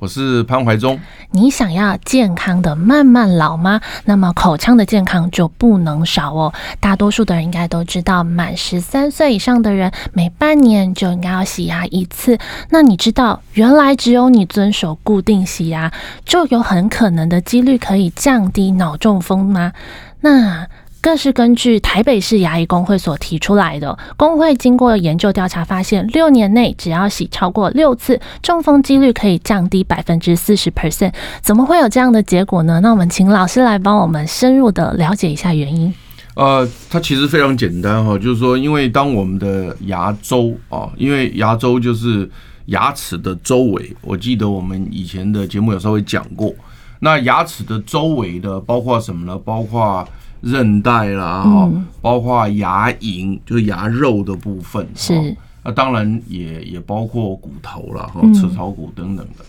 [0.00, 0.98] 我是潘怀忠。
[1.30, 3.82] 你想要健康的慢慢老吗？
[4.06, 6.54] 那么口腔的健康就不能少哦。
[6.80, 12.38] 大多数的人应该都知道，满十三岁以上的人每半年就应该要洗牙一次。
[12.70, 15.92] 那你知道，原来只有你遵守固定洗牙，
[16.24, 19.74] 就有很可能的几率可以降低脑中风吗？
[20.22, 20.66] 那
[21.00, 31.12] 更是根据台北市牙医工会所提出来的，工会经过研究调查发现，六年内只要洗超过六次，中风几率可以降低百分之四十 percent。
[31.40, 32.80] 怎么会有这样的结果呢？
[32.80, 35.92] 那我们请老师来帮我们深入的了解一下原因。
[36.34, 42.30] 呃，它其实非常简单哈，就是说，因为当我们的牙周啊，因为牙周就是
[42.66, 46.54] 牙齿的周围，我记得我们以前的节目有稍微讲过，
[47.00, 49.36] 那牙齿的周围的包括什么呢？
[49.44, 50.06] 包括
[50.40, 55.36] 韧带啦，哈，包括牙龈，就是牙肉的部分，是。
[55.62, 59.44] 那当然也也包括骨头了，哈，齿槽骨等等的。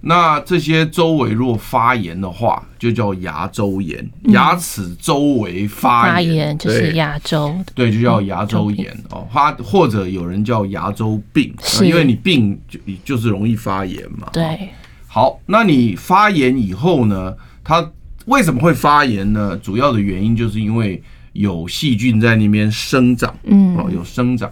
[0.00, 4.10] 那这些周围如果发炎的话，就叫牙周炎。
[4.24, 9.28] 牙齿周围发炎就是牙周，对，就叫牙周炎哦。
[9.30, 14.28] 它或者有人叫牙周病，因为你病就就是容易发炎嘛。
[14.32, 14.70] 对。
[15.06, 17.86] 好，那你发炎以后呢，它。
[18.26, 19.58] 为什么会发炎呢？
[19.62, 24.50] 主要的原因就是因为有细菌在那边生长，嗯，哦，有生长。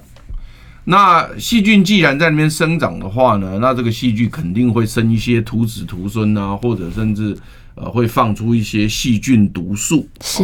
[0.85, 7.37] 那细菌既然在那边生长的话呢，那这个细菌肯定会生一些徒子徒孙啊，或者甚至
[7.75, 10.09] 呃会放出一些细菌毒素。
[10.21, 10.43] 是。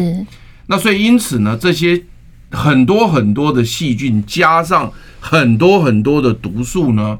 [0.66, 2.00] 那所以因此呢，这些
[2.50, 7.18] 很多很多的细菌加上很多很多的毒素呢。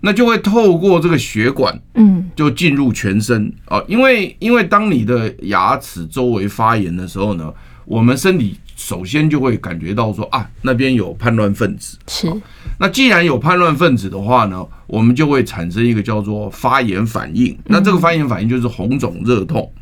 [0.00, 3.82] 那就会透过这个血管，嗯，就进入全身啊。
[3.88, 7.52] 因为因为当你的牙齿周围发炎的时候呢，
[7.84, 11.98] 我们身体首先就会感觉到说啊，那边有叛乱分子。
[12.06, 12.30] 是。
[12.78, 17.56] 那既然有叛乱分子的话呢，我们就会产生一个叫做发炎反应。
[17.64, 19.72] 那这个发炎反应就是红肿热痛。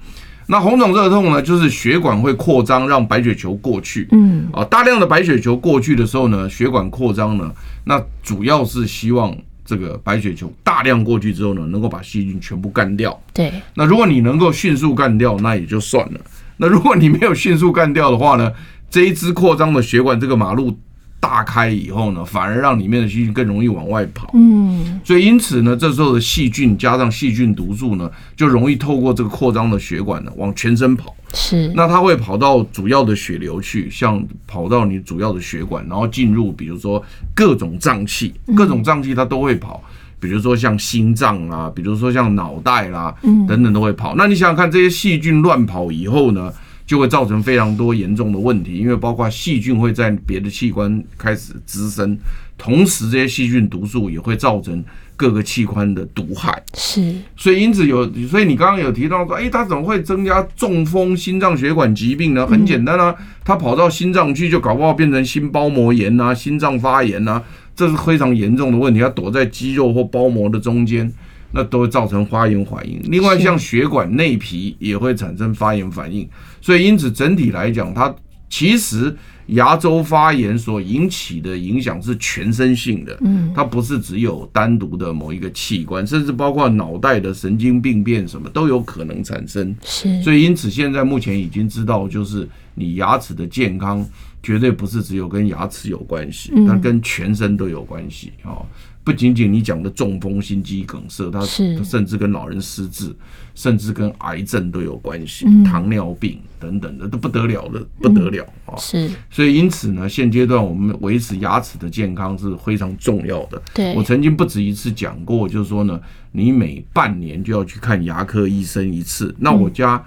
[0.46, 4.06] 那红肿热痛呢，就是血管会扩张，让白血球过去。
[4.12, 4.46] 嗯。
[4.52, 7.52] 啊，大量的白血球过去的时候呢，血管扩张呢，
[7.84, 9.36] 那主要是希望。
[9.64, 13.18] 这个白血球大量过去之后呢，能够把细菌全部干掉。
[13.32, 13.52] 对。
[13.74, 16.20] 那如果你能够迅速干掉，那也就算了。
[16.56, 18.52] 那如果你没有迅速干掉的话呢，
[18.90, 20.78] 这一支扩张的血管，这个马路
[21.24, 24.30] 大开以后呢，反而让里面的细菌更容易往外跑。
[24.34, 25.00] 嗯。
[25.02, 31.16] 所以因此呢，这时候的细菌加上细菌毒素呢，就容易透过这个扩张的血管呢，往全身跑。
[31.32, 31.72] 是。
[31.74, 37.02] 那它会跑到主要的血流去，像跑到你主要的血管，然后进入，比如说
[37.34, 39.82] 各种脏器，各种脏器它都会跑。
[40.20, 43.14] 比如说像心脏啊，比如说像脑袋啦，
[43.48, 44.14] 等等都会跑。
[44.16, 46.50] 那你想想看，这些细菌乱跑以后呢，
[46.86, 52.16] 就会造成非常多严重的问题，因为包括细菌会在别的器官开始滋生，
[52.58, 54.84] 同时这些细菌毒素也会造成
[55.16, 56.62] 各个器官的毒害。
[56.74, 62.46] 是，所以因此有，所以你刚刚有提到说，哎，它怎么会增加中风、心脏血管疾病呢？
[62.46, 67.42] 很简单啊，它跑到心脏去，就搞不好变成心包膜炎啊，心脏发炎啊，
[67.74, 69.00] 这是非常严重的问题。
[69.00, 71.10] 它躲在肌肉或包膜的中间。
[71.54, 73.00] 那都会造成发炎反应。
[73.04, 76.28] 另外，像血管内皮也会产生发炎反应。
[76.60, 78.14] 所以，因此整体来讲，它
[78.50, 79.16] 其实
[79.46, 83.16] 牙周发炎所引起的影响是全身性的。
[83.20, 89.74] 嗯，它不是只有单独的某一个器官，甚至包括脑袋的神经病变什么都有可能产生。
[89.82, 90.22] 是。
[90.22, 94.06] 所以，因此现在目前已经知道，就是你牙齿的健康
[94.42, 98.62] 绝对不是只有跟牙齿有关系，它跟全身都有关系啊。
[99.04, 103.14] 不仅仅你讲的中风、心肌梗塞，它甚至跟老人失智，
[103.54, 108.72] 甚至跟癌症都有关系，嗯、糖尿病等等的都不得了的，不得了啊！
[108.72, 113.62] 嗯、是，所以因此呢，现阶段我们维持牙齿的健康是非常重要的。
[113.74, 116.00] 对，我曾经不止一次讲过，就是说呢，
[116.32, 119.34] 你每半年就要去看牙科医生一次。
[119.38, 120.02] 那我家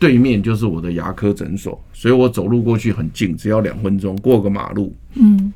[0.00, 4.92] 对面就是我的牙科诊所，所以我走路过去很近，只要两分钟，过个马路。
[5.14, 5.52] 嗯。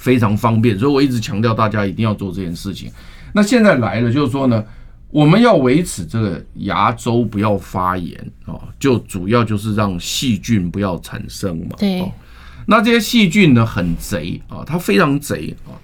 [0.00, 2.90] 非常方便，所以我一直强调大家一定要做这件事情。
[3.34, 4.64] 那现在来了，就是说呢，
[5.10, 11.76] 我们要维持这个牙周不要发炎啊，就主要就是让细菌不要产生嘛。
[11.76, 12.02] 对。
[12.66, 15.76] 那这些细菌呢，很贼啊，它非常贼啊。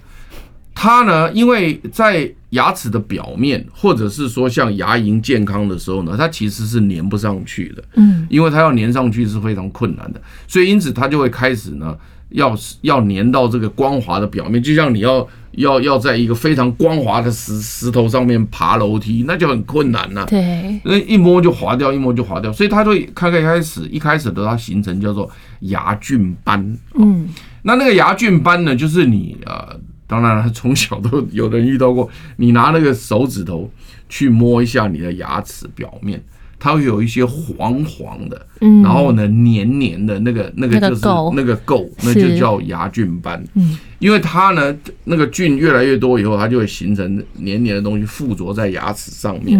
[0.73, 11.97] 它呢，因为在牙齿的表面，或者是说像牙龈健康的时候呢，它其实是粘不上去的，嗯，因为它要粘上去是非常困难的，所以因此它就会开始呢，
[12.29, 25.29] 要要粘到这个光滑的表面，就像你要要要在一个非常光滑的石石头上面爬楼梯，那就很困难呐，对，那一摸就滑掉，一摸就滑掉，所以它会开开开始一开始的它形成叫做
[25.61, 27.29] 牙菌斑，嗯，
[27.63, 29.79] 那那个牙菌斑呢，就是你呃。
[30.09, 32.09] 当然了，从小都有人遇到过。
[32.37, 33.69] 你拿那个手指头
[34.07, 36.23] 去摸一下你的牙齿表面，
[36.59, 38.45] 它会有一些黄黄的，
[38.83, 41.01] 然后呢黏黏的，那个那个就是
[41.35, 43.43] 那个垢，那就叫牙菌斑。
[43.53, 43.77] 嗯。
[43.99, 44.75] 因为它呢
[45.05, 49.59] 那个菌越来越多以后，它就会形成黏黏的东西附着在牙齿上面，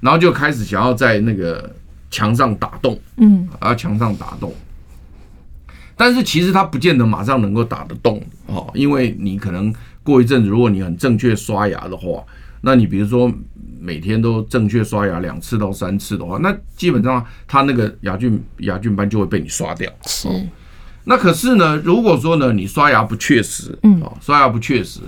[0.00, 1.74] 然后就开始想要在那个
[2.10, 4.52] 墙上打洞，嗯，啊墙上打洞。
[5.96, 12.22] 但是其实它不见得马上能够打得动哦，因为你可能过一阵子，如果你很正确刷牙的话，
[12.62, 13.30] 那你比如说
[13.80, 19.92] 每天都正确刷牙两次到三次的话，那基本上它那个牙菌牙菌斑就会被你刷掉。
[20.06, 20.28] 是。
[21.04, 25.00] 那可是呢，如果说呢你刷牙不确实，嗯，刷牙不确实。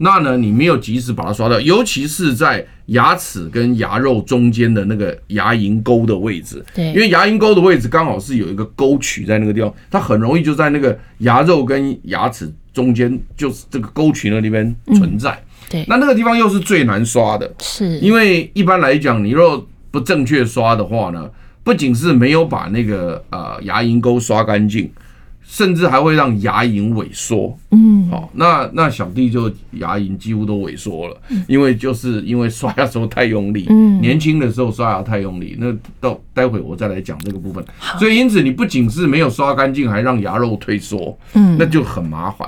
[0.00, 15.42] 那呢，你没有及时把它刷掉，尤其是在牙齿跟牙肉中间的那个牙龈沟的位置，对，因为牙龈沟的位置刚好是有一个沟渠在那个地方，它很容易就在那个牙肉跟牙齿中间，就是这个沟渠那里边存在。
[15.70, 21.28] 对，那那个地方又是最难刷的，是因为一般来讲，你若不正确刷的话呢，
[21.62, 24.90] 不仅是没有把那个呃牙龈沟刷干净。
[25.50, 31.16] 甚至还会让牙龈萎缩，嗯，好，那那小弟就牙龈几乎都萎缩了，
[31.46, 37.64] 因为就是因为刷牙时候太用力，嗯，年轻的时候刷牙太用力，那到待会我再来讲这个部分。
[37.98, 42.46] 所以因此你不仅是没有刷干净，还让牙肉退缩，嗯，那就很麻烦。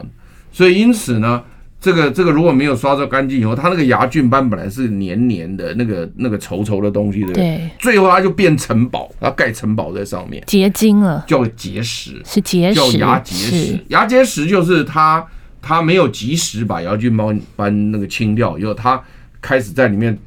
[0.52, 1.42] 所以因此呢。
[1.80, 7.42] 这个这个如果没有刷得干净以后，它那个牙菌斑本来是黏黏的，那个那个稠稠的东西，对不对？
[7.42, 7.70] 对。
[7.78, 13.84] 最后它就变城堡，它盖城堡在上面，结晶了，叫结石，是结石，叫牙结石。
[13.88, 15.24] 牙结石就是它
[15.62, 19.02] 它没有及时把牙菌斑斑那个清掉以后，它
[19.40, 20.18] 开始在里面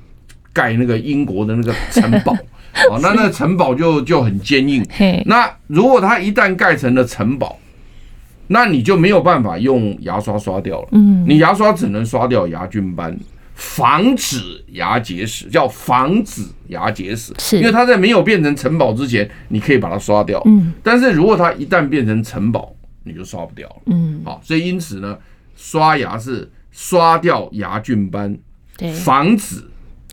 [0.51, 2.33] 盖那个英国的那个城堡，
[2.89, 4.83] 哦，那那个城堡就就很坚硬。
[5.25, 7.59] 那如果它一旦盖成了城堡，
[8.53, 10.87] 那你就没有办法用牙刷刷掉了。
[10.91, 13.17] 嗯，你牙刷只能刷掉牙菌斑，
[13.55, 17.33] 防止牙结石，叫防止牙结石。
[17.39, 20.39] 是，因为它在没有变成城堡之前，你可以把它刷掉。
[20.45, 23.75] 嗯，但是如果它一旦变成城堡，你就刷不掉了。
[23.87, 25.17] 嗯，好，所以因此呢，
[25.55, 28.37] 刷牙是刷掉牙菌斑，
[28.77, 29.63] 对，防止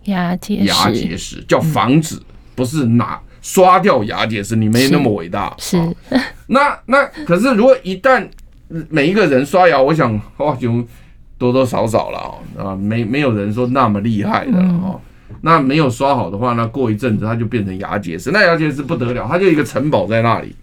[0.04, 2.18] 牙结石，牙结石叫防止，
[2.54, 3.20] 不是拿。
[3.42, 5.54] 刷掉牙结石，你没那么伟大。
[5.58, 5.78] 是，
[6.08, 8.26] 是那那可是，如果一旦
[8.88, 10.84] 每一个人刷牙，我想哇，就
[11.38, 15.00] 多多少少了啊，没没有人说那么厉害的哦。
[15.42, 20.54] 那没有刷好的话，那过一阵子它就变成牙结石，那牙结石不得了，它就一个城堡在那里。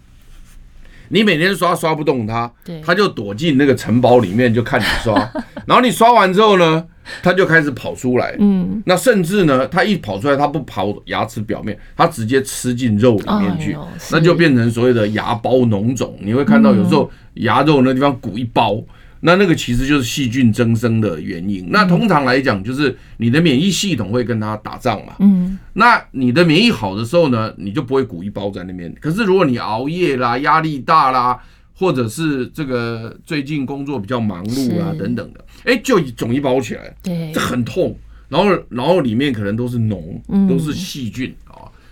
[1.08, 2.50] 你每天刷刷不动它，
[2.84, 5.14] 它就躲进那个城堡里面就看你刷，
[5.66, 6.84] 然后你刷完之后呢，
[7.22, 8.34] 它就开始跑出来。
[8.38, 13.76] 嗯，那甚至呢，它一跑出来，它不跑牙齿表面，它直接吃进肉里面去，
[14.12, 16.16] 那就变成所谓的牙包脓肿。
[16.20, 18.82] 你会看到有时候牙肉那地方鼓一包。
[19.20, 21.68] 那那个其实就是细菌增生的原因。
[21.70, 25.14] 那通常来讲，就是你的免疫系统会跟它打仗嘛。
[25.18, 25.58] 嗯。
[25.72, 28.94] 那你的免疫好的时候呢，你就不会鼓一包在那边。
[29.00, 31.38] 可是如果你熬夜啦、压力大啦，
[31.74, 36.94] 或者是这个最近工作比较忙碌啊等等的，哎，就肿一包起来。
[37.02, 37.32] 对。
[37.32, 37.96] 这很痛，
[38.28, 41.34] 然后然后里面可能都是脓，都是细菌。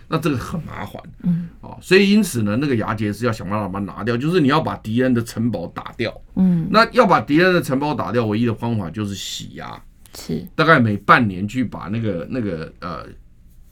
[0.08, 9.82] 那这个很麻烦，嗯，啊，所以因此呢，那个牙结石要想办法把它拿掉，就是你要把敌人的城堡打掉，嗯，那要把敌人的城堡打掉，唯一的方法就是洗牙，
[10.16, 13.04] 是，大概每半年去把那个那个呃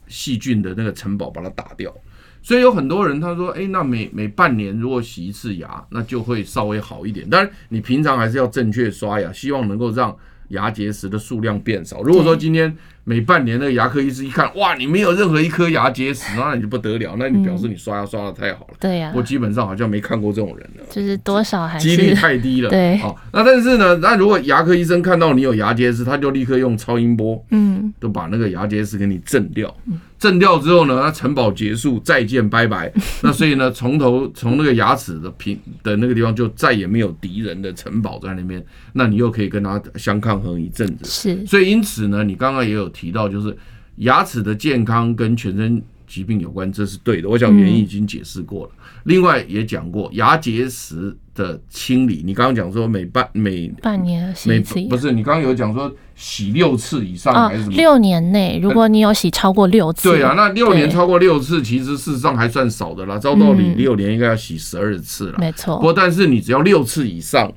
[0.08, 1.94] 细菌的那个城堡把它打掉，
[2.42, 10.14] 所以有很多人他说，哎，那每每半年如果洗一次牙，那就会稍微好一点，当然你平常还是要正确刷牙，希望能够让
[10.48, 12.02] 牙结石的数量变少。
[12.02, 18.74] 如果说今天每半年那个牙科医师一看，哇，你没有任何一颗牙结石， 那你就不得了，那你表示你刷牙刷的太好了。
[18.80, 22.68] 对呀，我基本上好像没看过这种人了，就是多少还是几率太低了。
[22.72, 29.74] 对，好，那但是呢，那如果牙科医生看到你有牙结石，他就立刻用超音波，嗯，都把那个牙结石给你震掉。
[30.16, 32.90] 震掉之后呢，那城堡结束，再见，拜拜。
[33.20, 41.04] 那所以呢，从头从那个牙齿的平的那个地方就再也没有敌人的城堡在那边，那你又可以跟他相抗衡一阵子。
[41.04, 43.54] 是，所以因此呢，你刚刚也有提到，就是
[43.96, 47.28] 牙齿的健康跟全身疾病有关，这是对的。
[47.28, 48.70] 我想原因已经解释过了。
[48.76, 55.12] 嗯、另外也讲过牙结石的清理，你刚刚讲说每半每半年洗一次，不是？
[55.12, 57.74] 你刚刚有讲说洗六次以上还是什么？
[57.74, 63.18] 哦、六年内，如果你有洗超过六次，对啊，那六年超过六次，其实事实上还算少的啦。
[63.18, 65.76] 照道理六年应该要洗十二次了，没错。
[65.76, 67.52] 不过但是你只要六次以上。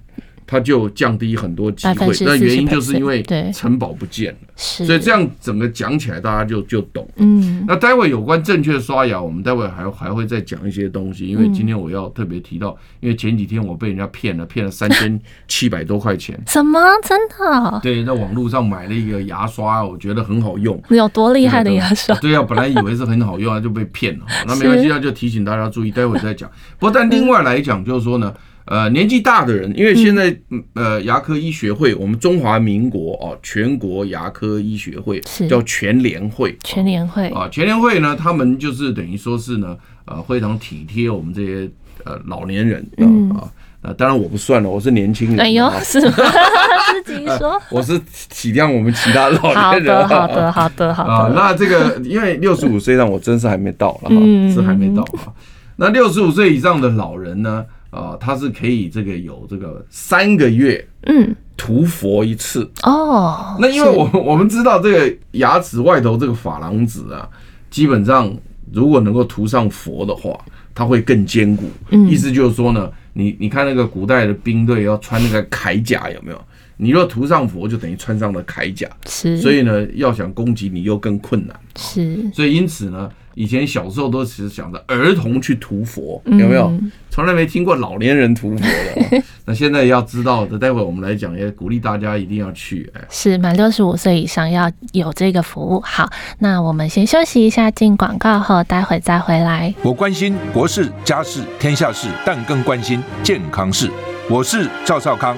[0.48, 3.22] 它就降低很多机会，那原因就是因为
[3.54, 7.06] 城堡不见了，所以这样整个讲起来大家就就懂。
[7.18, 16.40] 嗯，那待会有关正确刷牙，我们待会还还会再讲一些东西，因为今天我要特别提到，因为前几天我被人家骗了，骗了三千七百多块钱。
[16.48, 16.80] 什么？
[17.04, 17.80] 真的？
[17.84, 20.82] 对，在网络上买了一个牙刷，我觉得很好用。
[20.88, 22.16] 你有多厉害的牙刷？
[22.20, 24.26] 对啊，本来以为是很好用啊，就被骗了。
[24.48, 26.50] 那没关系，那就提醒大家注意，待会再讲。
[26.80, 28.34] 不过但另外来讲，就是说呢。
[28.68, 30.38] 呃，年纪大的人，因为现在
[30.74, 41.70] 呃，牙科医学会，我们中华民国哦，全国牙科医学会叫全联会，全联会啊，全联会呢，他们就是等于说是呢，呃，非常体贴我们这些
[42.04, 42.86] 呃老年人
[43.32, 43.48] 啊
[43.82, 46.14] 啊，当然我不算了，我是年轻人，哎呦， 是吗？
[47.06, 47.98] 自己说，我是
[48.30, 51.36] 体谅我们其他老年人，好的，好的，好的，好的。
[51.36, 54.16] 那这个因为六十五岁上我真是还没到了哈，
[54.54, 55.34] 是还没到哈。
[55.78, 57.64] 那六十五岁以上的老人呢？
[57.90, 63.56] 啊，它是可以这个有这个三个月，嗯，涂佛一次哦。
[63.60, 67.28] 那因为我我们知道这个牙齿外头这个珐琅质啊，
[67.70, 68.32] 基本上
[68.72, 70.38] 如果能够涂上佛的话，
[70.76, 71.66] 它会更坚固。
[72.10, 76.42] 意思就是说呢，你你看那个古代的兵队要穿那个铠甲有没有？
[76.78, 78.88] 你若涂上佛，就等于穿上了铠甲。
[79.08, 81.56] 是，所以呢，要想攻击你又更困难。
[81.76, 83.10] 是，所以因此呢。
[83.40, 86.74] 以前小时候都只是想着儿童去涂佛，有没有？
[87.12, 89.24] 从来没听过老年人涂佛的。
[89.46, 92.92] 那现在要知道的，待会我们来讲，也鼓励大家一定要去。
[92.96, 95.80] 哎，是满六十五岁以上要有这个服务。
[95.82, 99.72] 好，那我们先休息一下，进广告后，待会再回来。
[99.84, 103.88] 我关心国事、家事、天下事，但更关心健康事。
[104.28, 105.38] 我是赵少康，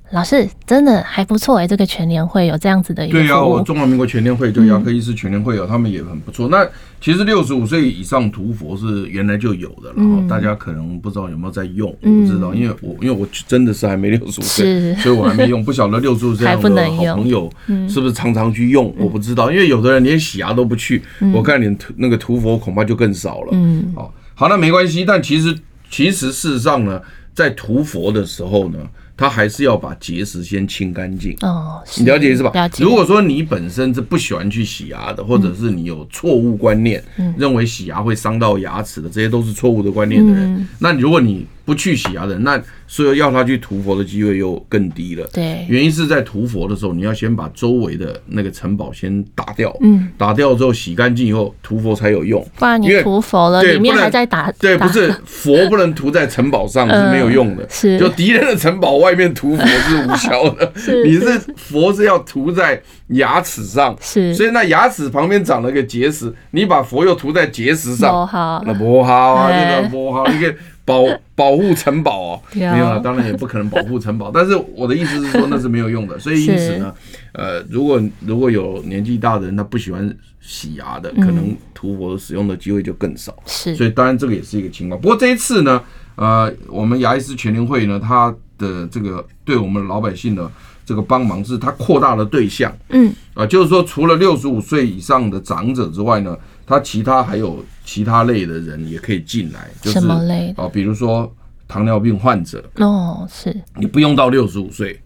[0.11, 3.17] 老师真的还不错哎，这个全联会有这样子的一个。
[3.17, 6.49] 对啊，我中华民国全联会就牙科医师全联会有，他们也很不错。
[6.49, 6.67] 那
[6.99, 17.49] 其实六十五岁以上涂佛是原来就有的，然后大家可能不知道有没有在用，我不知道，因为我因为我真的是还没六十五岁，所以我还没用，不晓得六十五岁 的好朋友
[17.87, 21.01] 是不是常常去用，我不知道，因为有的人连洗牙都不去，
[21.33, 23.49] 我看你涂那个涂佛恐怕就更少了。
[23.53, 25.57] 嗯，好，好，那没关系，但其实
[25.89, 27.01] 其实事实上呢，
[27.33, 28.77] 在涂佛的时候呢。
[29.21, 32.49] 他还是要把结石先清干净哦，你了解是吧？
[32.55, 32.83] 了解。
[32.83, 37.03] 如果说你本身是不喜欢去洗牙的，或者是你有错误观念，
[37.37, 45.25] 认为洗牙会伤到牙齿的，这些都是错误的观念的人，那如果你不去洗牙的人，那所以要他去涂佛的机会又更低了。
[45.31, 49.73] 对，原因是在涂佛的时候，你要先把周围的那个城堡先打掉。
[49.81, 52.45] 嗯，打掉之后洗干净以后，涂佛才有用。
[52.57, 54.51] 不然你涂佛了，里面还在打。
[54.59, 57.65] 对，不是佛不能涂在城堡上 是没有用的。
[57.69, 60.71] 是，就敌人的城堡外面涂佛是无效的。
[60.75, 63.95] 是，你是佛是要涂在牙齿上。
[64.01, 68.27] 是，所以那牙齿旁边长了个结石，你把佛又涂在结石上，
[68.65, 70.53] 那不好啊，这个不好，你看。
[70.91, 74.29] 保 保护城堡哦，没有啊，当然也不可能保护城堡。
[74.35, 76.19] 但是我的意思是说，那是没有用的。
[76.19, 76.93] 所以因此呢，
[77.33, 83.35] 呃，如果如果有年纪大的人，他不喜欢洗牙的，可能涂氟使用的机会就更少。
[83.45, 84.99] 是，所以当然这个也是一个情况。
[84.99, 85.81] 不过这一次呢，
[86.15, 90.49] 呃，我们牙医师全联会呢，他的这个对我们老百姓的
[90.91, 92.69] 这个帮忙是，他扩大了对象。
[92.89, 97.63] 嗯，啊，就是说除了六十五岁以上的长者之外呢，他其他还有。
[97.83, 100.53] 其他类的人也可以进来，就是什么类？
[100.55, 101.29] 哦，比如说
[101.67, 104.97] 糖尿病患者哦，是你不用到六十五岁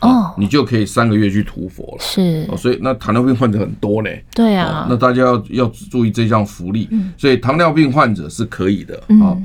[0.00, 1.98] 哦，你就可以三个月去涂佛了。
[2.00, 4.24] 是哦，所以那糖尿病患者很多嘞。
[4.34, 6.88] 对啊，那大家要要注意这项福利。
[7.16, 9.36] 所以糖尿病患者是可以的啊。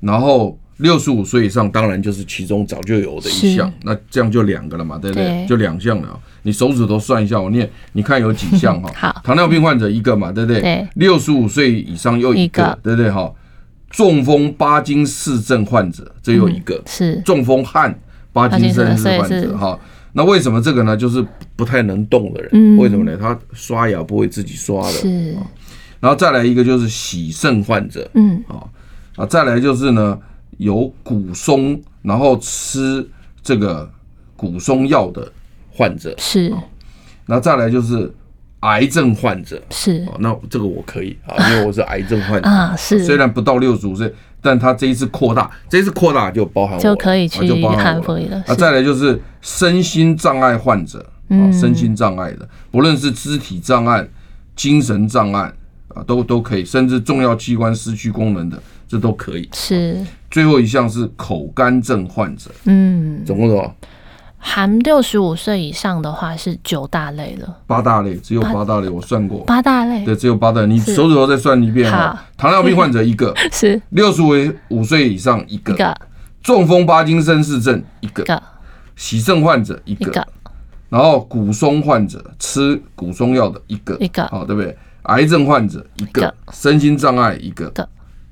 [0.00, 3.72] 然后六十五岁以上，当然就是其中早就有的一项。
[3.82, 5.46] 那这样就两个了嘛，对不对？
[5.48, 6.20] 就两项了。
[6.42, 8.90] 你手指头算一下，我念，你看有几项哈？
[8.94, 10.60] 好，糖尿病患者一个嘛，对不对？
[10.60, 10.86] 对。
[10.96, 13.10] 六十五岁以上又一个，对不对？
[13.10, 13.32] 哈，
[13.88, 17.94] 中风巴金氏症患者这又一个，是中风和
[18.34, 19.78] 巴金森氏患者哈。
[20.12, 20.94] 那为什么这个呢？
[20.94, 21.24] 就是
[21.56, 23.16] 不太能动的人，为什么呢？
[23.18, 25.34] 他刷牙不会自己刷的，是。
[26.00, 28.60] 然后再来一个就是洗肾患者，嗯，啊，
[29.16, 30.18] 啊，再来就是呢。
[30.56, 33.08] 有骨松，然后吃
[33.42, 33.90] 这个
[34.36, 35.30] 骨松药的
[35.70, 36.14] 患者。
[36.18, 36.52] 是，
[37.26, 38.12] 那再来就是
[38.60, 39.60] 癌症患者。
[39.70, 42.48] 是，那这个我可以啊，因为我是癌症患者。
[42.50, 47.46] 啊，是，虽然不到六十五岁，但他这一次扩大，这一次扩大就包含我就可以去
[47.76, 48.44] 汉服了。
[48.46, 54.08] 那再来就是身心障碍患者，啊，身心障碍的，不论是肢体障碍、
[54.54, 55.52] 精神障碍
[55.88, 59.48] 啊，都都可以，甚至重要器官失去功能的，这都可以。
[59.52, 60.04] 是。
[60.30, 63.74] 最后一项是口干症患者，嗯，总共多少？
[64.38, 70.66] 含六十五岁以上的话是九大类了，八大类只有八大类，我算过，八大类，对，只有八大类。
[70.68, 72.16] 你手指头再算一遍哈。
[72.36, 73.80] 糖尿病患者一个， 是。
[73.88, 74.22] 六十
[74.68, 75.96] 五岁以上一个，
[76.42, 78.40] 中风帕金森氏症一个，
[78.94, 80.24] 喜症患者一个，
[80.90, 84.76] 然后骨松患者吃骨松药的一个，一个，好，对不对？
[85.04, 87.72] 癌症患者一个，身心障碍一个。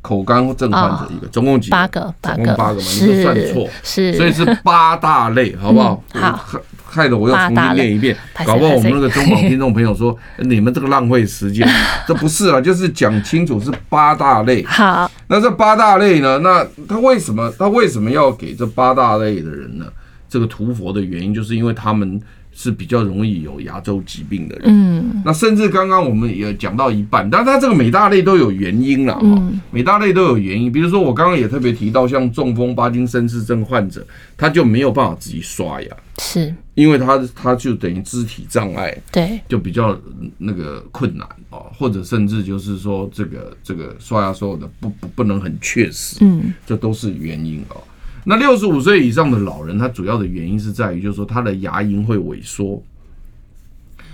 [0.05, 1.77] 口干症患者一个，总共几个？
[1.77, 6.05] 八个，八个，总共八个嘛，你就算错，是，所以是八大类，好不好？
[6.13, 6.39] 好，
[6.85, 11.67] 害得我又重新念一遍，搞不好我们那个中广听众朋友说， 你们这个浪费时间，
[12.07, 14.63] 这不是啊，就是讲清楚是八大类。
[14.67, 16.39] 好，那这八大类呢？
[16.41, 19.87] 那他为什么他为什么要给这八大类的人呢？
[20.29, 22.21] 这个涂佛的原因，就是因为他们。
[22.55, 34.07] 是比较容易有牙周疾病的人，嗯，那甚至刚刚我们也讲到一半，但是它这个每大类都有原因了，嗯，每大类都有原因，比如说我刚刚也特别提到，像中风、帕金森氏症患者，
[34.37, 39.99] 他就没有办法自己刷牙，是，因为他他就等于肢体障碍，对，就比较
[40.39, 47.83] 那个困难哦，或者甚至就是说这个这个刷牙所有的不不不能很确实，嗯，这都是原因哦。
[48.27, 52.83] 那六十五岁以上的老人，他主要的原因是在于，就是说他的牙龈会萎缩。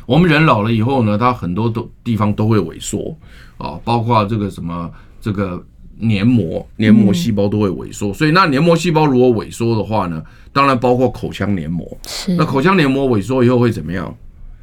[0.05, 3.17] 我们人老了以后呢，他很多都地方都会萎缩
[3.57, 4.91] 啊，包括这个什么
[5.21, 5.65] 这个
[5.99, 8.13] 黏膜、黏膜细胞都会萎缩。
[8.13, 10.21] 所以那黏膜细胞如果萎缩的话呢，
[10.53, 11.87] 当然包括口腔黏膜。
[12.37, 14.13] 那口腔黏膜萎缩以后会怎么样？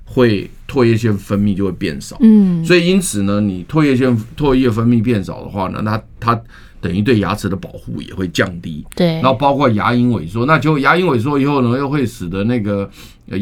[0.04, 2.18] 会唾液腺分泌就会变少。
[2.20, 2.66] 嗯。
[2.66, 6.38] 所以因此呢，你唾液腺唾液分泌变少的话呢，那它。
[6.80, 12.90] 等于对牙齿的保护也会降低，对，然后包括牙龈萎缩，那就牙龈萎缩以后呢，又会使得那个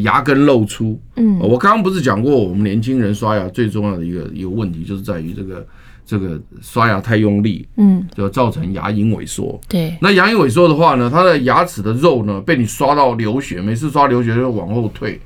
[0.02, 0.98] 牙根露出。
[1.16, 5.66] 嗯，我刚刚不是讲过，我们年轻人刷牙最重要的一个一个问题，就是在于这个
[6.06, 9.60] 这个刷牙太用力，嗯，就造成牙龈萎缩。
[9.68, 15.20] 对，那牙龈萎缩的话呢，它的牙齿的肉呢，被你刷到流血，每次刷流血就往后退，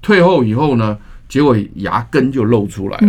[0.00, 0.96] 退后以后呢。
[1.28, 3.08] 结果牙根就露出来了。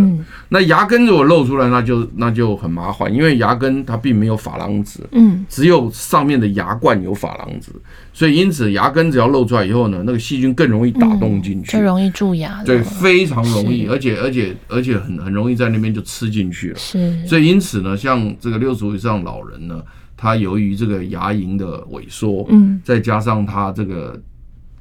[0.50, 7.72] 那牙根如果露出来，那就那就很麻烦，因为牙根它并没有珐琅质，嗯，只有上面的牙冠有珐琅质，
[8.14, 12.64] 所以因此牙根只要露出来以后呢，那个细菌更容易打洞进去，就容易蛀牙。
[12.64, 16.76] 对，非常容易，而且而且而且很很容易在那边就吃进去了。
[16.78, 19.84] 是，所以因此呢，像这个六十岁以上老人呢，
[20.16, 24.20] 他由于这个牙龈的萎缩，嗯，再加上他这个。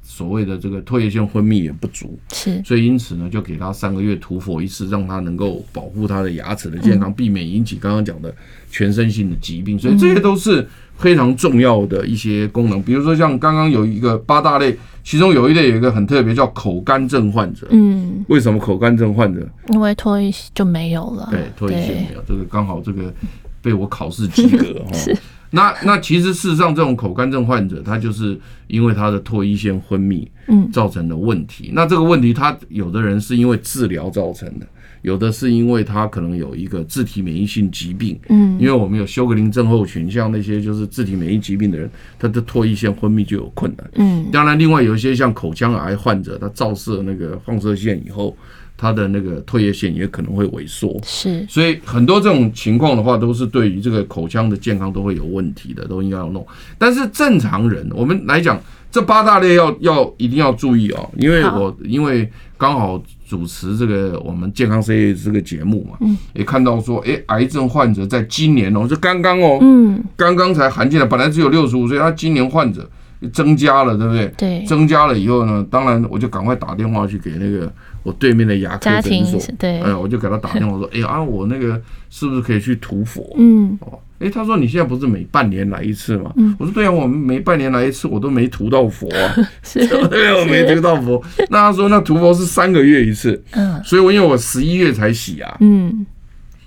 [0.09, 8.33] 所谓的这个唾液腺分泌也不足，是，所以因此呢，就给他三个月涂氟一次，让他能够保护他的牙齿的健康，避免引起刚刚讲的
[8.71, 9.77] 全身性的疾病。
[9.77, 10.65] 所以这些都是
[10.95, 12.81] 非常重要的一些功能。
[12.81, 17.67] 比如说像刚刚有一个八大类，其中有一类有一个很特别，叫口干症患者。
[17.71, 19.45] 嗯，为什么口干症患者？
[19.73, 21.27] 因为唾液就没有了。
[21.29, 23.13] 对，唾液腺没有，这个刚好这个
[23.61, 24.91] 被我考试及格哈。
[25.51, 31.71] 那那其实事实上，这种口干症患者，他就是因为他的唾液腺分泌，嗯，造成的问题。
[31.73, 34.67] 那这个问题，他有的人是因为治疗造成的，
[35.03, 44.27] 有的是因为他可能有一个自体免疫性疾病，嗯，因为我们有休格林症候群，像那些就是自体免疫疾病的人，他的唾液腺分泌就有困难，嗯。
[44.31, 48.35] 当然，另外有一些像口腔癌患者，他照射那个放射线以后。
[48.77, 56.45] 它的那个唾液腺也可能会萎缩，是，所以很多这种情况的话，都是对于这个口腔的健康都会有问题的，都应该要弄。
[56.77, 58.61] 但是正常人，我们来讲，
[58.91, 72.87] 这八大类要要一定要注意哦，因为我因为刚好主持这个我们健康 C 这个节目嘛，嗯，也看到说，哎，癌症患者在今年哦，就刚刚哦，嗯，刚刚才含进来，本来只有六十五岁，他今年患者
[73.33, 74.27] 增加了，对不对？
[74.37, 77.73] 对，增加了以后呢，当然我就赶快打电话去给那个。
[78.07, 83.35] 我对面的牙科诊所，对，哎，我就给他打电话说， 哎呀，我那个是不是可以去涂佛？
[83.37, 86.31] 嗯，哦，哎，他说你现在不是每半年来一次吗？
[86.37, 89.35] 嗯，我说对啊，我们每半年来一次，我都没涂到佛啊，
[90.09, 91.21] 对，我没涂到佛。
[91.49, 96.05] 那他说那涂佛是三个月一次，嗯，所以我因为我十一月才洗啊，嗯，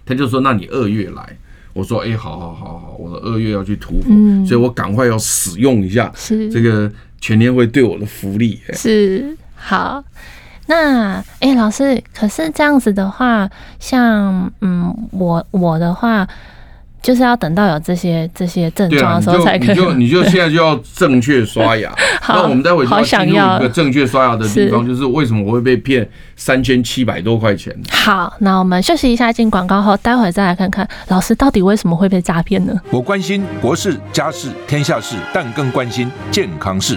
[0.04, 1.38] 他就说那你二月来，
[1.72, 10.04] 我说哎，好好好好，我的二月要去涂佛，所以我赶快要使用一下，是这个全年会对我的福利，是好。
[10.70, 16.24] 那哎、欸，老师，可是这样子的话，像嗯，我我的话，
[17.02, 19.68] 就是要等到有这些这些症状的时候才可以。
[19.70, 21.92] 你就 你就现在就要正确刷牙。
[22.22, 27.76] 好那我们待会就进入想要一个正确刷牙的地方，就是为什么我会被骗三千七百多块钱？
[27.90, 32.72] 好，那我们休息一下，进广告后，待会再来看看老师到底为什么会被诈骗呢？
[32.92, 36.96] 我关心国事、家事、天下事，但更关心健康事。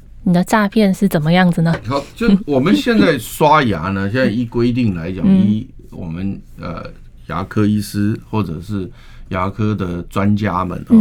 [0.23, 1.73] 你的诈骗是怎么样子呢？
[1.87, 6.83] 好，就我们现在刷牙呢，现在依规定来讲，依我们呃
[7.27, 8.89] 牙科医师或者是
[9.29, 10.93] 牙科的专家们啊，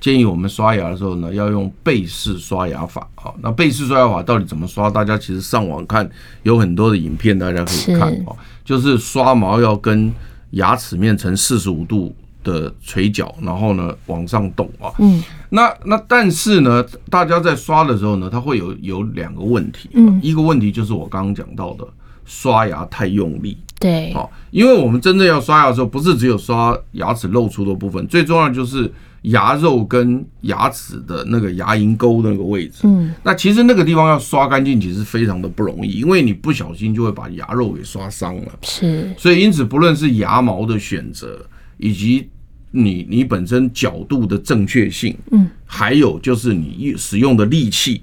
[0.00, 3.32] 建议我们刷牙的时候呢，要用背式刷牙法啊。
[3.40, 4.90] 那背式刷牙法到底怎么刷？
[4.90, 6.08] 大家其实上网看
[6.42, 8.36] 有很多的影片，大家可以看哦。
[8.64, 10.12] 就是刷毛要跟
[10.52, 14.92] 牙齿面呈四十五度的垂角，然后呢往上动啊。
[15.00, 15.20] 嗯。
[15.48, 19.90] 那那但是呢，大家在刷的时候呢，它会有有两个问题。
[19.94, 20.20] 嗯。
[20.22, 21.84] 一个问题就是我刚刚讲到的，
[22.24, 23.58] 刷牙太用力。
[23.80, 24.12] 对。
[24.12, 28.90] 好，因为我们真正要刷牙的时候，不是只有刷牙齿露出的部分，最重要的就是
[29.22, 32.80] 牙肉跟牙齿的那个牙龈沟的那个位置。
[32.82, 33.14] 嗯。
[33.22, 38.52] 那其实那个地方要刷干净，其实非常的不容易，因为你不小心就会把牙肉给刷伤了。
[38.62, 39.12] 是。
[39.18, 41.44] 所以因此，不论是牙毛的选择，
[41.76, 42.28] 以及
[42.76, 48.02] 你你本身角度的正确性，嗯，还有就是你使用的力气，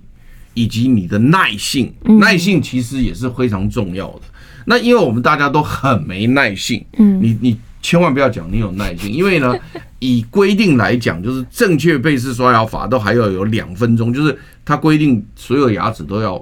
[0.54, 4.22] 以及你的耐性，耐性其实也是非常重要的。
[4.66, 9.54] 那因为我们大家都很没耐性，嗯，你你千万不要讲你有耐性，因为呢，
[10.00, 16.42] 以规定来讲，就是正确背式刷牙法都还要有两分钟，就是它规定所有牙齿都要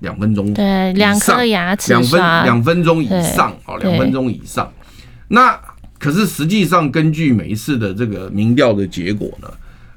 [0.00, 4.70] 两分钟，对，两颗牙齿两分两分钟以上啊，两分钟以上，
[5.28, 5.58] 那。
[5.98, 9.48] 可是实际上，根据每一次的这个民调的结果呢，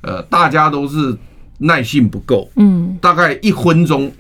[0.02, 1.16] 呃，大家都是
[1.58, 4.12] 耐性不够，嗯，大概一分钟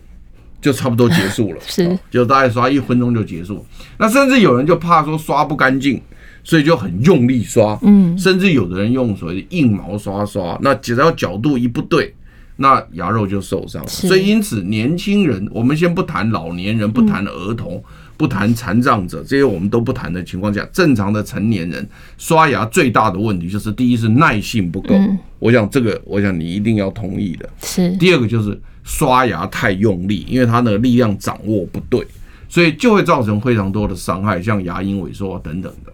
[0.61, 3.65] 就差不多结束了， 是，就大概刷一分钟就结束。
[3.97, 6.01] 那甚至有人就怕说刷不干净，
[6.43, 12.13] 所以就很用力刷，嗯，甚至有的人用所谓的硬毛刷刷，那只要角度一不对，
[12.57, 13.81] 那牙肉就受伤。
[13.87, 17.81] 所以因此，年轻人，我们先不谈老年人，不谈儿童。
[18.19, 27.49] 不谈残障者，这些我们都不谈的情况下，正常的成年人刷牙最大的问题就是，第一是耐性不够，嗯，我想这个，我想你一定要同意的。
[27.61, 27.89] 是。
[27.95, 32.05] 第二个就是刷牙太用力，因为它的力量掌握不对，
[32.49, 35.93] 所以就会造成非常多的伤害，像牙龈萎缩等等的。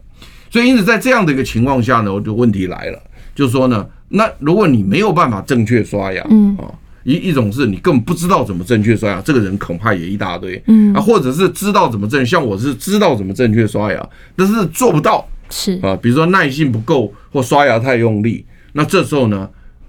[0.50, 3.00] 所以因此在这样的一个情况下呢，我就问题来了，
[3.36, 6.74] 就是说呢，那如果你没有办法正确刷牙，嗯啊。
[7.06, 10.92] 一一种是你根本不知道怎么正确刷牙，这个人恐怕也一大堆，嗯。
[10.92, 19.48] 啊，或者是知道怎么正，像我是知道怎么正确刷牙，但是做不到，是啊，比如说耐性不够或刷牙太用力，那这时候呢，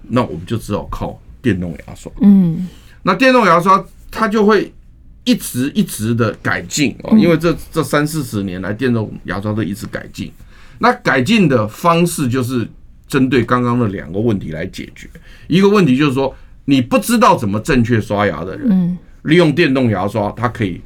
[0.09, 2.67] 那我们就只好靠电动牙刷，嗯，
[3.01, 4.71] 那电动牙刷它就会
[5.23, 10.31] 一直一直的改进啊，因为这这三四十年来电动牙刷都一直改进，
[10.77, 12.67] 那改进的方式就是
[13.07, 15.09] 针对刚刚的两个问题来解决，
[15.47, 16.31] 一个问题就是说。
[16.69, 20.81] 你不知道怎么正确刷牙的人，嗯，利用电动牙刷，它可以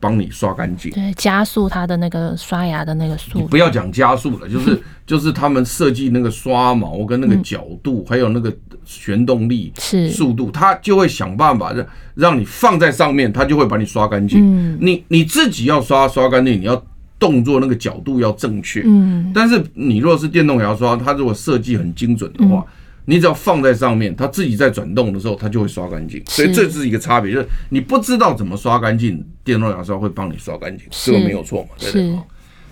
[0.00, 3.46] 帮你刷干净，对，加速它的那个刷牙的那个速度。
[3.48, 8.50] 不要讲加速了，就是 就是他们设计那个刷毛跟那个角度，还有那个
[8.86, 14.40] 旋动力是速度，它就会想办法让让你放在上面，它就会把你刷干净。
[14.40, 16.82] 嗯，你你自己要刷刷干净，你要
[17.18, 18.82] 动作那个角度要正确。
[18.86, 22.64] 嗯，但是你如果是电动牙刷，它如果设计很精准的话。
[23.10, 26.22] 你只要放在上面，它自己在转动的时候，它就会刷干净。
[26.26, 32.18] 所以这是一个差别，就是你不知道怎么刷干净，电动牙刷会帮你刷干净，这个没有错嘛，对不对？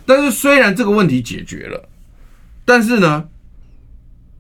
[0.06, 1.88] 但是虽然这个问题解决了，
[2.64, 3.24] 但是呢，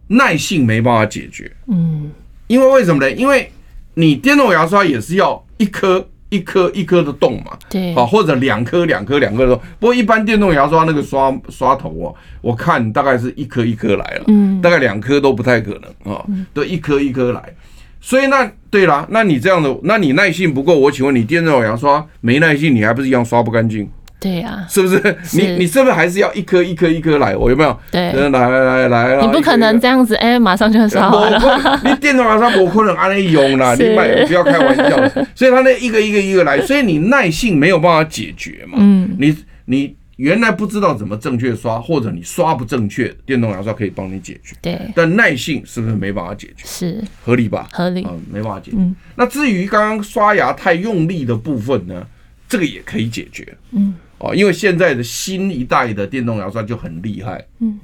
[0.06, 1.50] 耐性没办法解决。
[1.66, 2.12] 嗯，
[2.46, 3.10] 因为为什么呢？
[3.10, 3.50] 因为
[3.94, 6.08] 你电动牙刷也是要一颗。
[6.30, 9.62] 一颗一颗的动嘛，对，好，或者两颗两颗两颗的动。
[9.80, 12.08] 不过一般电动牙刷那个刷刷头啊，
[12.40, 17.42] 我看大概是一颗一颗来了，嗯，大概两颗都不太可能啊，都一颗一颗来。
[18.00, 23.88] 所以那对啦，那你这样的，那你耐性不够，我请问你电动牙刷没耐性，你还不是一样刷不干净？
[24.20, 25.16] 对呀，是不是？
[25.34, 27.36] 你你是不是还是要一颗一颗一颗来？
[27.36, 27.80] 我有没有？
[27.90, 31.80] 对，来来来来，你不可能这样子，哎，马上就刷完了。
[31.84, 34.96] 你电动牙刷不可能按那用啦，你买不要开玩笑。
[35.36, 38.78] 所以它那一个一个一个来，所以你耐性没有办法解决嘛。
[38.80, 44.56] 嗯，你你原来不知道怎么正确刷，或者你刷不正确，电动牙刷可以帮你解决。
[44.60, 46.64] 对，但耐性是不是没办法解决？
[46.64, 47.68] 是合理吧？
[47.70, 48.78] 合理，嗯，没办法解决。
[48.80, 52.04] 嗯，那至于刚刚刷牙太用力的部分呢，
[52.48, 53.56] 这个也可以解决。
[53.70, 57.46] 嗯，哦，因为现在的新一代的电动牙刷就很厉害。
[57.60, 57.78] 嗯。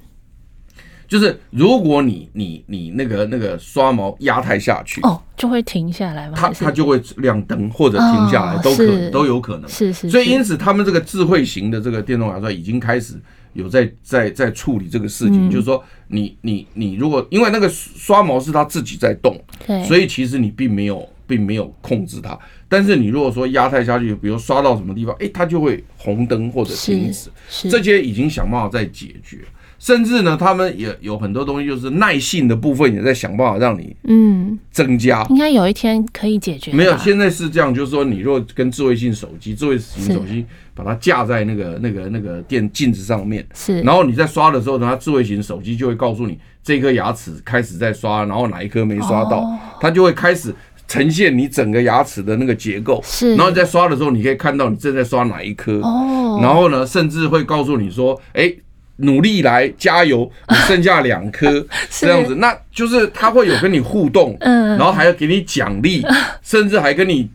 [1.06, 6.32] 就是如果你你你那个那个刷毛压太下去哦，就会停下来吗？
[6.34, 9.68] 它它就会亮灯或者停下来，都可都有可能。
[9.68, 10.08] 是是。
[10.08, 13.14] 所以因此他们这个智慧型的这个电动牙刷已经开始
[13.52, 22.38] 有在在在处理这个事情，就是说你你你如果因为那个刷毛是它自己在动，对，所以其实你并没有并没有控制它。
[22.68, 27.30] 但是你如果说压太下去，比如刷到什么地方，哎，它就会红灯或者停止。
[27.68, 29.38] 这些已经想办法在解决。
[29.76, 35.22] 甚至呢，他们也有很多东西，就是耐性的部分也在想办法让你嗯增加。
[35.28, 36.72] 应该有一天可以解决。
[36.72, 49.46] 没有，现在是这样，就是说你如果跟智慧型手机、智慧型手机把它架在那个那个那个电镜子上面，是，然后你在刷的时候呢，它智慧型手机就会告诉你这颗牙齿开始在刷，然后哪一颗没刷到，
[49.82, 50.54] 它就会开始
[50.88, 53.00] 呈现你整个牙齿的那个结构。
[53.04, 55.80] 是，然后你在刷的时候，你可以看到你正在刷哪一颗。
[55.80, 58.52] 哦，然后呢，甚至会告诉你说，哎。
[58.98, 60.30] 努力来，加油！
[60.48, 66.06] 你剩下两颗， 这样子，那就是他会有跟你互动，嗯，然后还要给你奖励，
[66.44, 67.28] 甚至还跟你，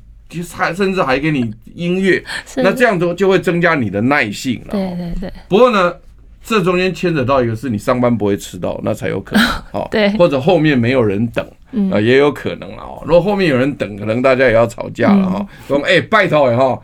[0.54, 2.24] 还甚至还给你音乐，
[2.56, 4.72] 那这样子就会增加你的耐性了。
[4.72, 5.34] 对对对。
[5.50, 5.94] 不过呢，
[6.42, 9.86] 这中间牵扯到一个是你上班不会迟到，那才有可能哦。
[9.92, 10.10] 对。
[10.18, 11.46] 或者后面没有人等，
[11.92, 13.04] 啊，也有可能了哦。
[13.06, 15.48] 如果后面有人等，可能大家也要吵架了哈。
[15.68, 16.80] 说，哎，拜托哎哈。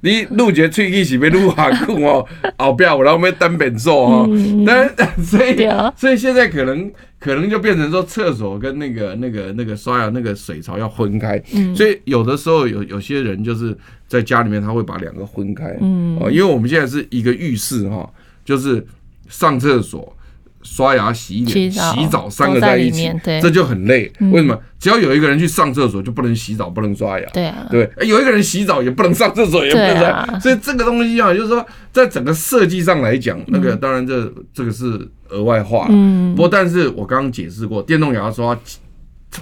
[0.00, 2.26] 你录节喙齿是要录下久哦，
[2.58, 4.28] 后边有人要等变数哈，
[4.66, 4.86] 但
[5.24, 11.42] 所以所以现在可能可能就变成说厕所跟那个那个那个刷牙那个水槽要分开，
[11.74, 13.74] 所以有的时候有有些人就是
[14.06, 15.74] 在家里面他会把两个分开，
[16.20, 18.06] 哦，因为我们现在是一个浴室哈，
[18.44, 18.86] 就是
[19.30, 20.14] 上厕所。
[20.64, 24.10] 刷牙、洗脸、洗澡三个在一起，这就很累。
[24.32, 24.58] 为什么？
[24.80, 27.26] 只要有一个人去上厕所，就不能洗澡，不能刷牙。
[27.32, 27.88] 对啊，对。
[28.00, 30.40] 有一个人洗澡也不能上厕所，也不能刷。
[30.40, 35.86] 所以这个东西啊，就是说，在整个设计上来讲，那个当然这这个是额外话。
[35.90, 36.34] 嗯。
[36.34, 38.58] 不过，但是我刚刚解释过，电动牙刷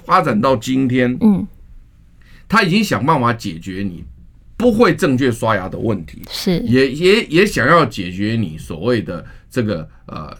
[0.05, 1.47] 发展到今天，嗯，
[2.49, 4.05] 他已经想办法解决你
[4.57, 10.37] 不会正确刷牙的问题，是也也也想要解决你所谓的这个呃。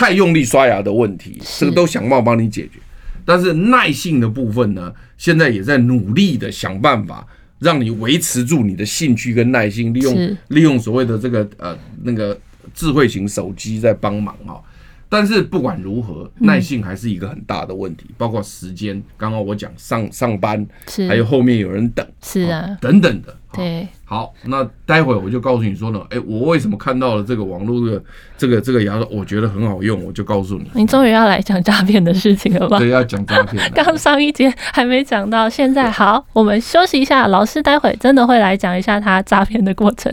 [0.00, 2.80] 太用力刷牙的问题，这个都想办法帮你解决。
[3.22, 7.26] 但是耐性的部分呢，现在也在努力的想办法，
[7.58, 12.34] 让你维持住你的兴趣跟耐心，利用利用所谓的这个呃那个
[12.72, 14.58] 智慧型手机在帮忙哈。
[15.10, 19.02] 但是不管如何，耐性还是一个很大的问题，包括时间。
[19.18, 20.64] 刚刚我讲上上班，
[21.08, 23.36] 还有后面有人等，是啊，等等的。
[23.52, 28.00] 对，好，那待会我就告诉你说呢，哎，我为什么看到了这个网络的
[28.38, 30.70] 这个这个牙刷，我觉得很好用，我就告诉你。
[30.74, 32.78] 你终于要来讲诈骗的事情了吧？
[32.78, 33.60] 对，要讲诈骗。
[33.74, 40.12] 刚上一节还没讲到，现在好，我们休息一下，老师待会真的会来讲一下他诈骗的过程。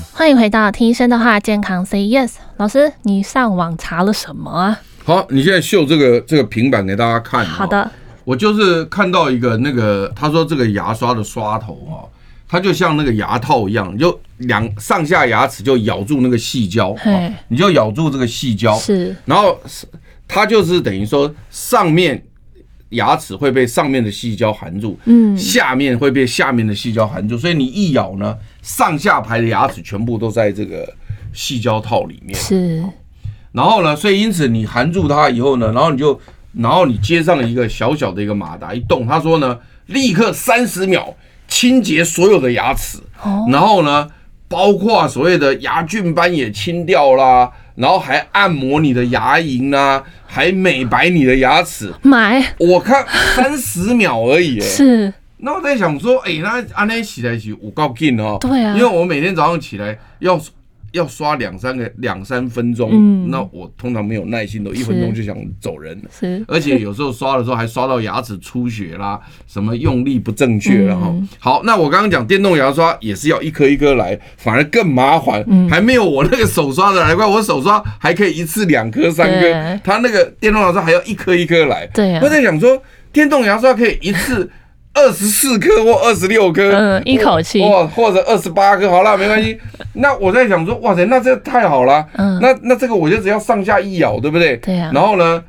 [0.13, 2.33] 欢迎回到听医生的话，健康 Say Yes。
[2.57, 4.79] 老师，你上网查了什么啊？
[5.03, 7.45] 好，你现在秀这个这个平板给大家看。
[7.45, 7.89] 好的，
[8.25, 12.03] 我就是看到一个那个，他说这个牙刷的刷头啊，
[12.47, 19.57] 它就像那个牙套一样，就两上下牙齿就咬住那个细胶，嘿你就咬住这个细胶，是，然后
[20.27, 22.21] 它就是等于说上面
[22.91, 30.87] 牙齿会被上面的细胶含住，嗯，下面会被下面的细胶含住，所以你一咬呢，上下排的牙齿全部都在这个。
[31.33, 32.37] 细胶套里面。
[32.37, 32.83] 是，
[33.53, 36.19] 然后呢，所以因此你含住它以后呢，然后你就，
[36.57, 41.15] 然后你接上一个小小的一个马达一动，他说呢，立刻三十秒
[41.47, 42.97] 清洁所有的牙齿，
[43.49, 44.05] 然后呢，
[44.49, 51.93] 包括所谓的牙菌斑也清掉啦，然后还按摩你的牙龈啊，还美白你的牙齿。
[52.01, 55.13] 买，我看三十秒而已，是。
[55.39, 60.39] 那我在想说，哎，那安内起来洗我够劲哦，对啊，因为我每天早上起来要。
[60.91, 65.99] 要刷两三个两三分钟，嗯，那我通常没有耐心，都一分钟就想走人。
[66.11, 71.07] 是，而且有时候刷的时候还刷到牙齿出血啦，什么用力不正确了哈。
[71.09, 77.25] 嗯、好，那我刚刚讲电动牙刷也是要一颗一颗来，反而更麻烦，嗯、还没有我那个手刷的来快。
[77.25, 81.87] 我手刷还可以一次两颗三颗，他那个电动牙刷还要一颗一颗来。
[81.93, 82.81] 对啊，我在想说，
[83.13, 84.49] 电动牙刷可以一次。
[84.93, 89.57] 二十四颗或二十六颗，嗯，一口气，哇，或者二十八颗，好了，没关系。
[89.93, 94.57] 那我在想说，哇塞，那这太好了，嗯，那那这个我就只要上下一咬，对不对？
[94.57, 94.91] 对呀。
[94.93, 95.41] 然后呢，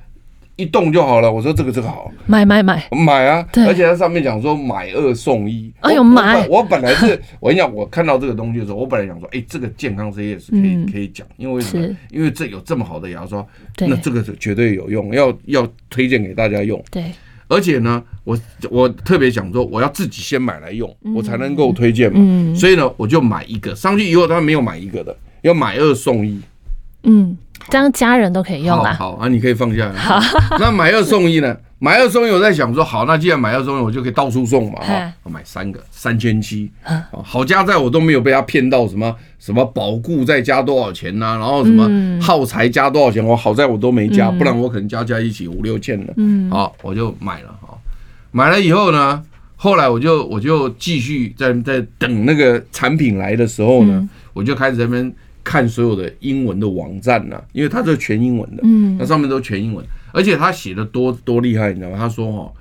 [0.54, 1.30] 一动就好了。
[1.30, 3.44] 我说这个这个好，买买买，买啊！
[3.66, 6.46] 而且它上面讲说买二送一，哎呦买！
[6.48, 11.84] 我本来是我跟你讲，我看到这个东西的时候，我本来想说，哎，这个健康这些是可以可以讲，因为为什么？
[12.10, 13.44] 因为这有这么好的牙刷，
[13.80, 16.80] 那这个是绝对有用，要要推荐给大家用。
[16.92, 17.04] 对。
[17.52, 18.38] 而且呢，我
[18.70, 22.18] 我特别想说，我要自己先买来用，我才能够推荐嘛。
[22.56, 26.40] 所以呢，我就买一个上去以后，他没有买一个的，要买二送一。
[27.02, 27.36] 嗯，
[27.68, 28.92] 这样家人都可以用啊。
[28.92, 29.94] 好啊，你可以放下来。
[29.98, 30.20] 好，
[30.58, 31.56] 那买二送一呢？
[31.78, 34.78] 买二送一，我在想说，好，那既然买二送一，我就可以到处送嘛。
[34.80, 36.70] 哈，我买三个，三千七。
[37.24, 46.14] 好家在我都没有被他骗到什么什么保固再加多少钱呐，然后什么耗材加多少钱，我好在我都没加，不然我可能加加一起五六千了。
[46.18, 47.48] 嗯，好，我就买了。
[47.60, 47.76] 哈，
[48.30, 49.20] 买了以后呢，
[49.56, 55.12] 后来我就我就继续在在等那个产品来的时候呢，我就开始在那边
[55.44, 59.84] 看所有的英文的网站呐，因为它是全英文的，嗯，那上面都全英文。
[60.12, 61.96] 而且他写的多多厉害，你知道吗？
[61.98, 62.52] 他说哦，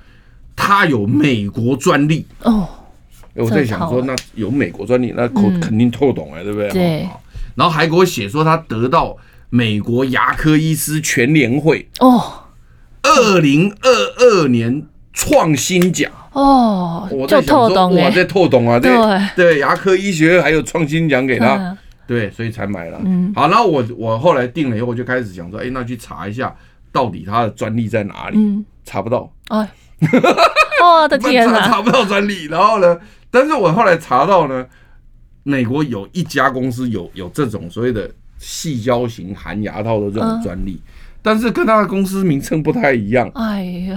[0.56, 2.68] 他有美国专利哦。
[3.34, 6.70] 我在想说，那有美国专利，那口肯定透懂哎，对不对？
[6.70, 7.10] 对。
[7.56, 9.16] 然后还给我写说，他得到
[9.50, 12.44] 美国牙科医师全联会哦，
[13.04, 13.90] 二零二
[14.20, 17.08] 二年创新奖哦。
[17.12, 18.80] 我在想说，哇，这透懂啊！
[18.80, 18.92] 对
[19.36, 21.78] 对，牙科医学院还有创新奖给他，
[22.12, 23.00] 对，所以才买了。
[23.06, 23.32] 嗯。
[23.34, 26.54] 好，然后我我后来定了以后，我就开始想说，哎，那去查一下。
[26.94, 28.38] 到底它的专利在哪里？
[28.38, 29.32] 嗯，查不到。
[29.48, 29.66] 哎，
[30.84, 32.48] 我的天哪，查不到专利。
[32.48, 33.00] 然后呢？
[33.30, 34.68] 但是我后来查到呢，
[35.44, 40.82] 美国有一家公司有有这种所谓的细胶型含牙套的这种专利，
[41.22, 43.32] 但是跟它的公司名称不太一样。
[43.36, 43.96] 哎呦，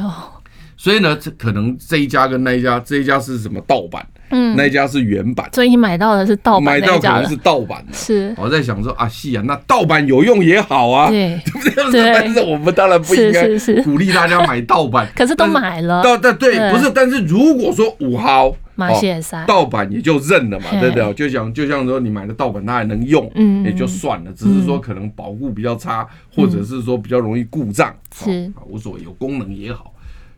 [0.85, 4.07] 所以呢，这可能这一家跟那一家，这一家是什么盗版？
[4.29, 7.95] 嗯，那一家是原版，所以你买到的是盗版，买到可能是盗版的。
[7.95, 11.41] 是，我在想说啊，是啊，那盗版有用也好啊，对，
[11.73, 12.13] 对 不对？
[12.13, 13.49] 但是我们当然不应该
[13.83, 15.09] 鼓励大家买盗版。
[15.17, 16.93] 可是都买了，盗但对，不是。
[16.95, 21.15] 但是如果说五号马谢三盗版也就认了嘛，对不对？
[21.15, 24.31] 就像就像说你买的盗版，它还能用，嗯，也就算了。
[24.37, 29.94] 只是说可能保护比较差，或者是说比较容易故障，是啊，无所谓，有功能也好。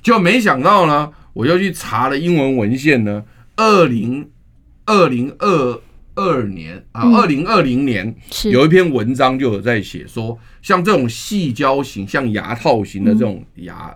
[0.07, 3.25] 就没想到呢，我就去查了英文文献呢，
[3.57, 4.31] 二零。
[4.89, 5.81] 二零二
[6.15, 8.15] 二年啊，二零二零年
[8.45, 13.93] 有一篇文章就有在写说，像这种细胶型、像牙套型的这种牙，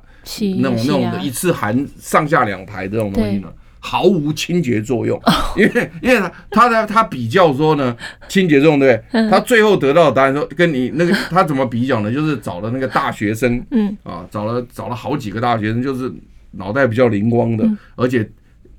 [0.58, 5.20] 那种那种的一次含上下两排这种东西呢，毫无清洁作用。
[5.56, 7.96] 因为因为他他的他比较说呢，
[8.28, 9.30] 清洁作用对不对？
[9.30, 12.10] 他最后得到的答案说，跟你那个他怎么比较呢？
[12.14, 16.12] 就是找了那个大学生，嗯啊，找了找了好几个大学生，就是
[16.52, 18.28] 脑袋比较灵光的，而且。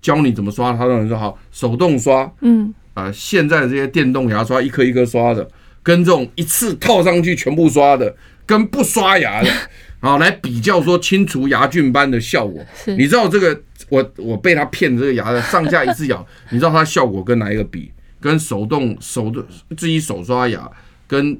[0.02, 5.48] 教你怎么刷，他让人说好手动刷，嗯，啊、呃，现在的这些电动牙刷一颗一颗刷的，
[5.84, 8.16] 跟这种一次套上去全部刷的，
[8.48, 9.50] 跟不刷牙的，
[10.02, 12.66] 啊，来比较说清除牙菌斑的效果。
[12.74, 13.62] 是你知道这个，
[13.92, 17.92] 我我被他骗这个牙的上下一次咬，你知道它效果跟哪一个比？
[18.22, 19.44] 跟手动手的
[19.76, 20.70] 自己手刷牙，
[21.08, 21.38] 跟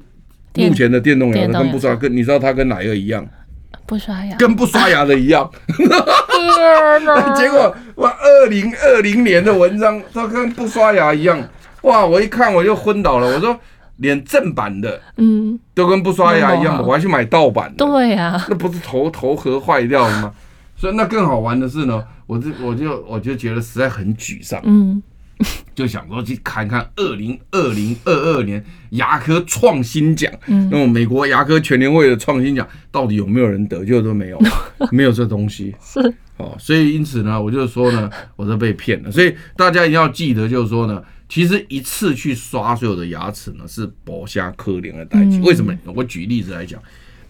[0.54, 3.26] 目前的电动牙的跟不刷，跟你知道它跟哪一个一样？
[3.86, 5.50] 不刷牙，跟不刷牙的一样。
[7.38, 11.42] 结果哇，二零二零年的文章，它跟不刷牙一样。
[11.82, 13.26] 哇，我一看我就昏倒了。
[13.28, 13.58] 我说，
[13.96, 17.86] 连正版的，嗯，都跟不刷牙一样，我还去买盗版的。
[17.86, 20.34] 对呀，那不是头头壳坏掉了吗？
[20.76, 24.60] 所以那更好玩的是呢，我就我就我就觉得实在很沮丧。
[24.64, 25.02] 嗯。
[25.74, 33.84] 就想说去看看二零二零二二年牙科创新奖，那种美国牙科全联会的创新奖到底有没有人得？
[33.84, 34.40] 就都没有，
[34.92, 35.74] 没有这东西。
[35.82, 35.98] 是
[36.36, 39.10] 哦，所以因此呢，我就说呢，我是被骗了。
[39.10, 45.40] 所以大家一定要记得，就是说呢，其实一次去刷所有的牙齿呢，是剥下可怜的代价。
[45.42, 45.74] 为什么？
[45.96, 46.80] 我举例子来讲，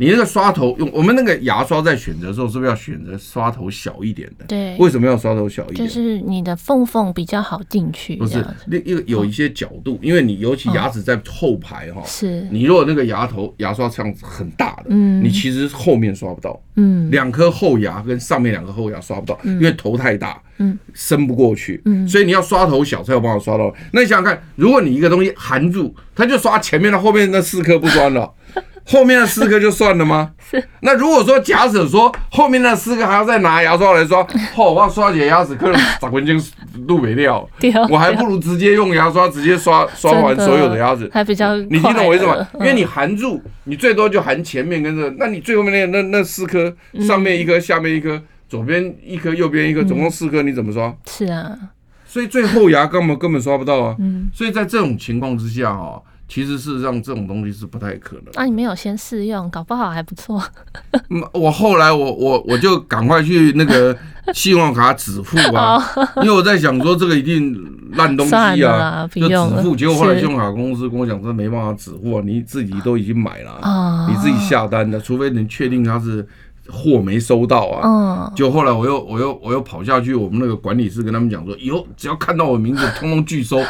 [0.03, 4.45] 你那个刷头用我们那个牙刷在选择的时候，是不是要选择刷头小一点的？
[4.49, 5.87] 对，为什么要刷头小一点？
[5.87, 8.17] 就是你的缝缝比较好进去。
[8.17, 23.73] 不是，那一个有一些角度，因为你尤其牙齿在后排哈，是你如果那个牙头牙刷这样子很大的，嗯，你其实后面刷不到，嗯，两颗后牙跟上面两颗后牙刷不到，因为头太大，嗯，伸不过去，嗯，所以你要刷头小才有办法刷到。
[23.93, 28.29] 那你想想看，如果你一个东西含住，它就刷前面的，后面那四颗不酸了。
[28.85, 30.31] 后面的四颗就算了吗？
[30.51, 30.63] 是。
[30.81, 34.21] 那如果说假设说后面那四颗还要再拿牙刷来刷，
[34.57, 36.43] 哦，我要刷起来牙齿可能十分钟
[36.87, 37.49] 录没掉，
[37.89, 41.57] 我还不如直接用牙刷直接刷刷完所有的牙齿，还比较。
[41.57, 42.47] 你听懂我意思吗？
[42.55, 46.75] 因为你含住，你最多就含前面跟这个，那你最后面那那那四颗，
[47.07, 50.93] 上面一颗，下面一颗，左边一颗，右边一颗，总共四颗，你怎么刷？
[51.09, 51.57] 是啊。
[52.05, 53.97] 所以最后牙根本根本刷不到啊。
[54.01, 54.29] 嗯。
[54.35, 56.03] 所以在这种情况之下哈。
[56.33, 58.25] 其实事实上，这种东西是不太可能。
[58.37, 60.43] 啊，你没有先试用，搞不好还不错。
[61.35, 63.95] 我后来我我我就赶快去那个
[64.33, 65.79] 信用卡止付啊，
[66.17, 67.55] 因为我在想说这个一定
[67.97, 69.77] 烂东西啊，就止付。
[69.77, 76.27] 结果后来信用卡公司跟我讲，这没办法止付啊，你自己都已经买了，你自己下单的，除非你确定它是。
[76.73, 83.61] 货没收到啊，嗯，就后来我又我又我又跑下去，我们那个管理室跟他们讲说，以后只要看到我名字， 通通拒收。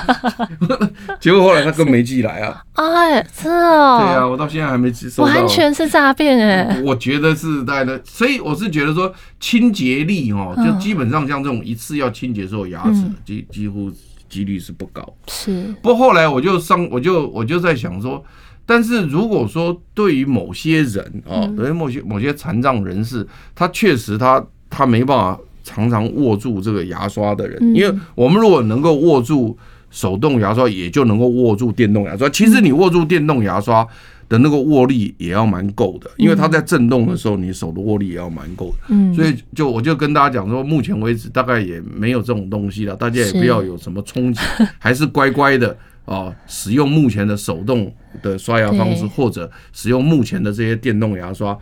[1.18, 13.90] 结果后来他根本没寄来啊，哎，是哦，对啊，我到现在还没寄收到，完全是诈骗哎，我觉得是在的，所以我是觉得说清洁力哦，就基本上像这种一次要清洁所有牙齿，几几乎
[14.28, 15.74] 几率是不高，是。
[15.82, 18.24] 不过后来我就上，我就我就在想说。
[18.72, 29.54] 但是如果说对于某些人啊，对于某些某些残障人士，他确实他他没办法常常握住这个牙刷的人，因为我们如果能够握住
[29.90, 32.26] 手动牙刷，也就能够握住电动牙刷。
[32.30, 33.86] 其实你握住电动牙刷
[34.26, 38.86] 的那个握力也要蛮够的，因为它在震动的时候，你手的握力也要蛮够的。
[38.88, 44.40] 嗯，所以就我就跟大家讲说，目前为止大概也没有这种东西了，大家也不要有什么憧憬，
[44.78, 45.76] 还是乖乖的。
[46.04, 47.92] 啊，使用目前的手动
[48.22, 51.56] 的刷牙方式，或者使用目前的这些电动牙刷，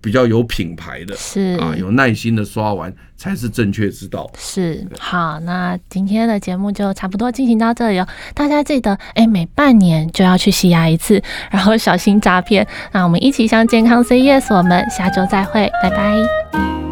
[0.00, 4.30] 比较有品牌的，是啊，有耐心的刷完才是正确之道。
[4.38, 8.06] 是好，那今天的节目就差不多进行到这里哦。
[8.34, 12.66] 大家记得，哎，每半年就要去洗牙一次， 然后小心诈骗。
[12.92, 16.83] 那我们一起向健康 say yes，我们下周再会，拜拜。